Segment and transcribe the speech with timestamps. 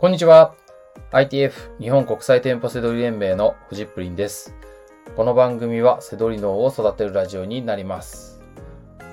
[0.00, 0.54] こんにちは。
[1.12, 4.56] ITF 日本国際店舗セドリ連盟のフジップリンです。
[5.14, 8.40] この番組はセドリ脳を育てるラジオになります。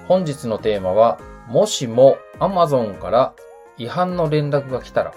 [0.08, 1.20] 本日のテーマは、
[1.50, 3.34] もしも Amazon から
[3.78, 5.14] 違反の連絡が来たら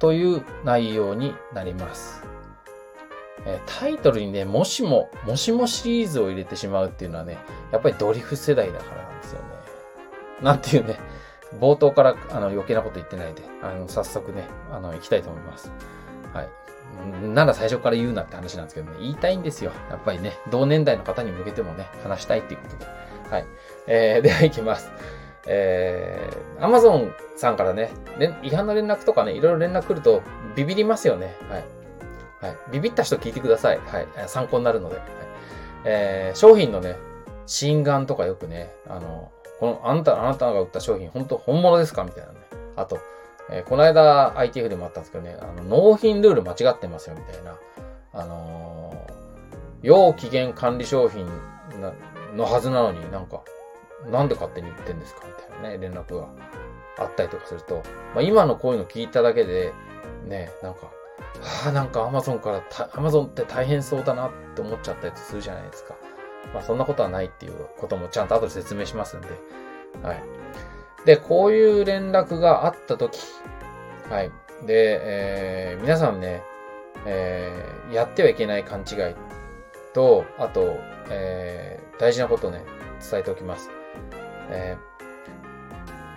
[0.00, 2.24] という内容になります。
[3.66, 7.38] タイトルにね、もしも、もしもシリーズを入れてしまうっていうのはね、
[7.70, 9.46] やっぱりドリフ世代だからなんですよね。
[10.42, 10.98] なんていうね、
[11.58, 15.72] 冒頭からあの余計なこと言ってないで、あの早速ね、あの行きたいと思います。
[16.32, 16.48] はい。
[17.28, 19.72] なら最初から言うなって話なんですけどね、言いたいんですよ。
[19.90, 22.86] やっぱりね、同年代の方に向けてもね、話したいっていうことで。
[23.30, 23.46] はい。
[23.86, 24.90] えー、 では行きます。
[25.46, 27.90] えー、Amazon さんからね、
[28.42, 30.22] 違反の連絡とかね、いろいろ連絡来ると
[30.54, 31.34] ビビりますよね。
[31.48, 31.64] はい。
[32.40, 32.56] はい。
[32.72, 33.78] ビビった人聞いてください。
[33.78, 34.06] はい。
[34.26, 34.96] 参考になるので。
[34.96, 35.06] はい。
[35.84, 36.96] えー、商品のね、
[37.46, 42.02] 心眼とかよくね、あの、この、あなた、あなたが売った商品、本当本物ですか？
[42.04, 42.38] みたいなね。
[42.76, 42.98] あと、
[43.50, 47.56] えーこの間 ITF でもあったんですけどね、あの、納品ルール間違ってますよ、みたいな。
[48.14, 49.10] あのー
[49.82, 51.26] 要期限管理商品
[52.36, 53.42] のはずなのになんか、
[54.10, 55.22] なんで勝手に言ってんですか？
[55.26, 56.26] みたいなね、連絡が
[56.98, 57.82] あったりとかすると、
[58.14, 59.72] まあ、今のこういうの聞いただけで、
[60.26, 65.94] ね、なんか、はあ、なんか Amazon からた、Amazon って大変そうだなって思っちゃったりするじゃないですか。
[66.52, 69.28] まあそんなことはないっていうこともちゃんと後で説明しますんで。
[70.02, 70.22] はい。
[71.06, 73.20] で、こういう連絡があったとき、
[74.10, 74.30] はい。
[74.66, 76.42] で、えー皆さんね、
[77.06, 79.14] えーやってはいけない勘違い
[79.94, 82.64] と、あと、えー大事なことをね、
[83.10, 83.70] 伝えておきます。
[84.50, 84.90] えー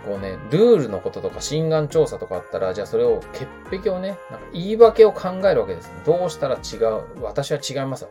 [0.04, 3.22] こうね、ルールのこととか、心眼調査とかあったら、じゃあそれを、
[3.70, 5.90] 潔癖をね、なんか言い訳を考えるわけです。
[6.04, 8.06] どうしたら違う、私は違います。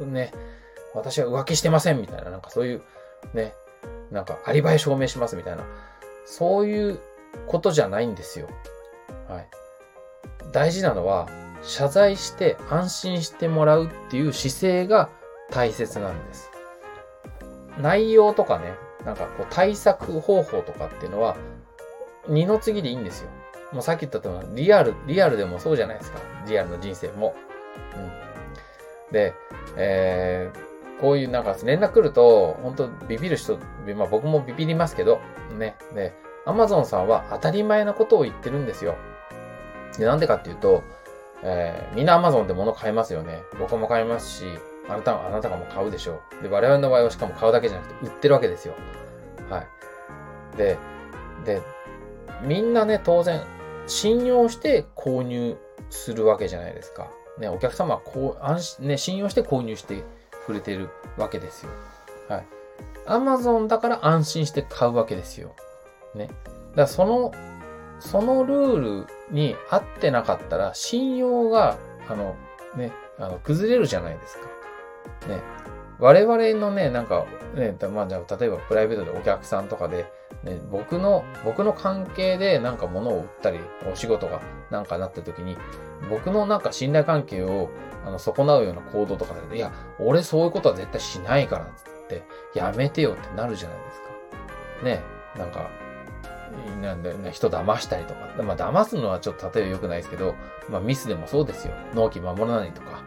[0.00, 0.32] ね、
[0.96, 2.82] 私は浮気してません、みたいな、なんかそういう、
[3.34, 3.54] ね、
[4.10, 5.64] なんかアリバイ証明します、みたいな。
[6.24, 6.98] そういう
[7.46, 8.48] ことじゃないんですよ。
[9.28, 9.48] はい。
[10.52, 11.28] 大事なのは、
[11.62, 15.10] 謝罪して安心してもらうっていう姿勢が
[15.50, 16.50] 大切なんです。
[17.78, 18.74] 内容とかね、
[19.04, 21.36] なんかこう対策方法とかっていうのは、
[22.28, 23.28] 二の次でいいんですよ。
[23.72, 26.18] もうさっき言ったとおり、リアル、リアルでもそうじゃないですか。
[26.48, 27.34] リアルの人生も。
[29.08, 29.12] うん。
[29.12, 29.34] で、
[29.76, 30.66] えー、
[31.00, 33.58] こういうなんか連絡来ると、本当ビビる人、
[33.96, 35.20] まあ僕もビビりますけど、
[35.58, 35.76] ね。
[35.94, 36.14] で、
[36.46, 38.96] アマゾンさんは当たり前なことを言ってるんですよ。
[39.98, 40.82] で、なんでかっていうと、
[41.42, 43.42] えーみんなアマゾンで物買いますよね。
[43.58, 44.44] 僕も買いますし、
[44.88, 46.42] あなた、あなたがも買うでしょう。
[46.42, 48.74] で、我々の場合はしかも買うだけじゃなくて売ってるわけですよ。
[49.50, 49.62] は
[50.54, 50.56] い。
[50.56, 50.78] で、
[51.44, 51.60] で、
[52.42, 53.42] みんなね、当然、
[53.86, 55.56] 信用して購入
[55.90, 57.08] するわけじゃないですか。
[57.38, 60.02] ね、お客様はこう、安心、ね、信用して購入して
[60.46, 61.70] くれてるわけですよ。
[62.28, 62.46] はい。
[63.06, 65.54] アマゾンだから安心して買うわけですよ。
[66.14, 66.28] ね。
[66.28, 66.40] だか
[66.76, 67.32] らその、
[68.00, 71.76] そのルールに合ってなかったら、信用が、
[72.08, 72.36] あの、
[72.76, 74.46] ね、あの、崩れるじゃないですか。
[75.28, 75.40] ね。
[75.98, 77.24] 我々のね、なんか、
[77.54, 80.06] ね、まあ、じゃあ、例えばプライベートでお客さんとかで、
[80.46, 83.58] ね、僕の、僕の関係でなんか物を売ったり、
[83.92, 84.40] お仕事が
[84.70, 85.56] なんかなった時に、
[86.08, 87.68] 僕のなんか信頼関係を、
[88.06, 91.68] あの、損なうような行動とかされて、いや、俺そういうことは絶対しないから、っ
[92.08, 92.22] て、
[92.54, 94.06] やめてよってなるじゃないですか。
[94.84, 95.02] ね、
[95.36, 95.68] なんか、
[96.80, 98.42] なんで、ね、人騙したりとか。
[98.42, 100.36] まあ、騙すのはちょっと例えば良くないですけど、
[100.70, 101.74] まあ、ミスでもそうですよ。
[101.94, 103.02] 納期守らないとか、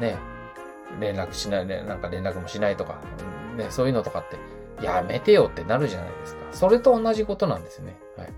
[0.00, 0.16] ね、
[0.98, 2.98] 連絡しない、ね、なんか連絡もしないとか、
[3.56, 4.36] ね、そういうのとかって、
[4.82, 6.40] やめてよってなるじゃないですか。
[6.52, 7.98] それと同じことなんですね。
[8.16, 8.32] はい。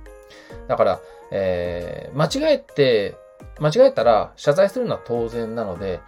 [0.68, 3.16] だから、えー、間違えて、
[3.60, 6.00] 間違えたら謝罪するのは当然なので、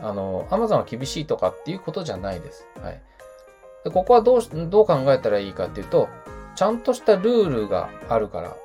[0.00, 2.66] あの、アマゾンは厳しいとかっていうことじゃないです。
[2.82, 3.02] はい。
[3.84, 6.08] でここはどう、どう考えたらいいかっていうと、
[6.54, 8.56] ちゃんとしたルールがあるから、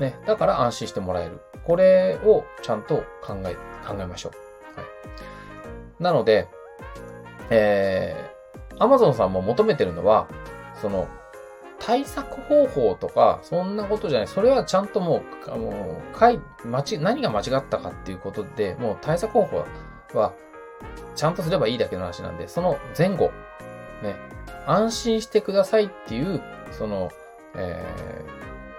[0.00, 1.40] ね、だから安心してもらえる。
[1.64, 3.54] これをちゃんと考え、
[3.86, 4.80] 考えましょう。
[4.80, 6.02] はい。
[6.02, 6.48] なので、
[7.50, 8.23] えー、
[8.78, 10.28] Amazon さんも求めてるのは、
[10.80, 11.08] その、
[11.78, 14.28] 対策方法とか、そんなことじゃない。
[14.28, 19.64] それはちゃんともう、あの、かい、間違、何が間違ったかっていうことで、もう対策方法
[20.14, 20.32] は、
[21.14, 23.30] ちゃんとすればいいだけの話なんで、その前後、
[24.02, 24.16] ね、
[24.66, 27.10] 安心してくださいっていう、その、
[27.54, 27.84] え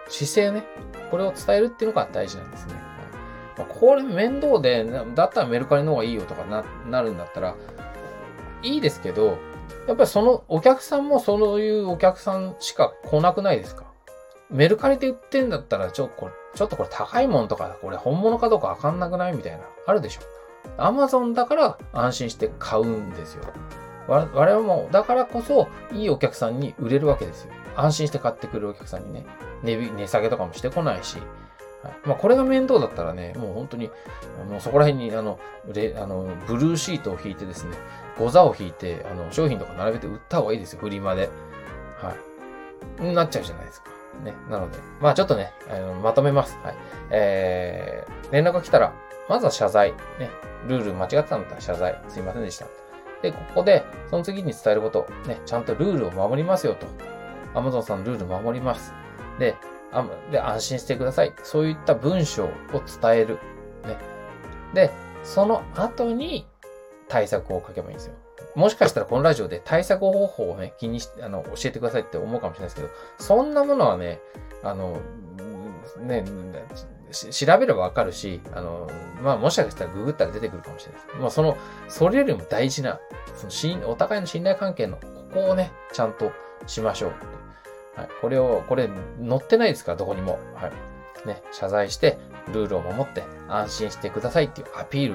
[0.07, 0.65] ー、姿勢ね、
[1.11, 2.73] これを伝えるっていうのが大事なんですね。
[3.57, 4.83] まあ、これ面倒で、
[5.15, 7.55] だったらメルカリの方がいいよとかな、なるんだったら、
[8.61, 9.37] いいですけど、
[9.87, 13.85] やっぱりそのお客さんもそういうお客さんしか来なくないですか？
[14.49, 19.33] メルカリで売ってんだったら、ちょ、これ、ちょっとこれ高いもんとか、これ本物かどうかわかんなくない？
[19.33, 20.21] みたいな、あるでしょ。
[20.77, 23.43] アマゾンだから安心して買うんですよ。
[24.07, 27.51] 我々も、だからこそ、いいお客さんに売れるわけですよ。
[27.75, 29.25] 安心して買ってくるお客さんにね。
[29.63, 31.17] 値下げとかもしてこないし。
[32.05, 33.89] まあ、これが面倒だったらね、もう本当に、
[34.49, 35.39] もうそこら辺に、あの、
[35.71, 37.75] レあのブルーシートを引いてですね、
[38.17, 41.29] ゴザを引いて、あの、商品とか並べて売った方がいいですよ、フリマで。
[41.97, 42.15] は
[43.01, 43.13] い。
[43.13, 43.89] なっちゃうじゃないですか。
[44.23, 44.33] ね。
[44.49, 46.57] なので、まあちょっとね、あのまとめます。
[46.63, 46.75] はい。
[47.09, 48.93] えー、連絡が来たら、
[49.27, 49.91] まずは謝罪。
[50.19, 50.29] ね。
[50.67, 51.99] ルール間違ってたんだったら謝罪。
[52.07, 52.65] すいませんでした。
[53.21, 55.07] で、ここで、その次に伝えること。
[55.27, 55.41] ね。
[55.45, 56.87] ちゃんとルールを守りますよと。
[57.53, 58.93] アマゾンさんのルール守ります。
[59.39, 59.55] で、
[60.31, 61.33] で安心してください。
[61.43, 62.49] そういった文章を
[63.01, 63.39] 伝える。
[63.85, 63.97] ね。
[64.73, 64.91] で、
[65.23, 66.47] その後に
[67.07, 68.15] 対策を書けばいいんですよ。
[68.55, 74.21] もしかしたらこのラジオで対策方法をね、気にし、あの、教えてくださいって思うかもしれないですけど、そんなものはね、
[74.63, 75.01] あの、
[75.99, 76.23] ね、
[77.11, 78.89] 調べればわかるし、あの、
[79.21, 81.17] まあ、もしかしたらググったら出てくるかもしれないです。
[81.19, 81.57] まあ、その、
[81.87, 82.99] それよりも大事な、
[83.35, 85.03] その、お互いの信頼関係の、こ
[85.33, 86.31] こをね、ちゃんと
[86.65, 87.13] しましょう。
[87.95, 88.09] はい。
[88.21, 88.89] これを、これ、
[89.27, 89.93] 載ってないですか？
[89.93, 90.39] ら、どこにも。
[90.55, 91.27] はい。
[91.27, 92.17] ね、謝罪して、
[92.53, 95.13] ルールを守って、安心してくださいっていうアピール。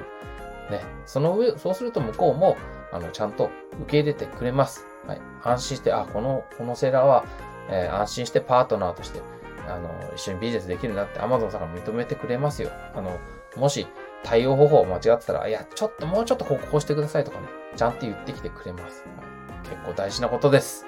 [0.70, 0.82] ね。
[1.06, 2.56] その上、そうすると向こうも、
[2.92, 3.50] あの、ちゃんと
[3.82, 4.86] 受け入れてくれます。
[5.06, 5.20] はい。
[5.44, 7.24] 安心して、あ、この、このセラーは、
[7.68, 9.20] えー、安心してパートナーとして、
[9.68, 12.70] あの、一緒にビジネスできるなって Amazon さんが認めてくれますよ。
[12.94, 13.18] あの、
[13.56, 13.86] もし、
[14.24, 17.46] 対応方法を間違ってたら、いや、ちょっと、もうちょっとここしてくださいとかね、
[17.76, 19.04] ちゃんと言ってきてくれます。
[19.04, 19.24] は
[19.64, 20.86] い、結構大事なことです。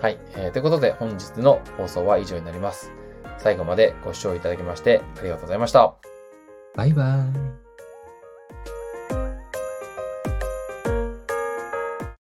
[0.00, 0.18] はい。
[0.34, 2.90] えー、ということで、本日の放送は以上になります。
[3.38, 5.94] 最後までご視聴いただきまして、ありがとうございました。
[6.74, 7.69] バイバーイ。